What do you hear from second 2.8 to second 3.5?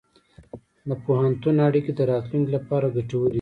ګټورې دي.